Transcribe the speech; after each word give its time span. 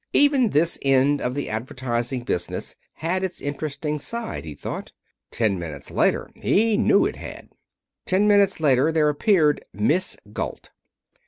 Even 0.13 0.49
this 0.49 0.79
end 0.81 1.21
of 1.21 1.35
the 1.35 1.47
advertising 1.47 2.23
business 2.23 2.75
had 2.95 3.23
its 3.23 3.39
interesting 3.39 3.99
side, 3.99 4.45
he 4.45 4.55
thought. 4.55 4.93
Ten 5.29 5.59
minutes 5.59 5.91
later 5.91 6.27
he 6.41 6.75
knew 6.75 7.05
it 7.05 7.17
had. 7.17 7.49
Ten 8.07 8.27
minutes 8.27 8.59
later 8.59 8.91
there 8.91 9.09
appeared 9.09 9.63
Miss 9.73 10.17
Galt. 10.33 10.71